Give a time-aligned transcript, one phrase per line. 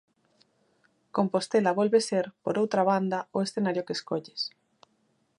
[1.17, 4.41] Compostela volve ser, por outra banda, o escenario que escolles.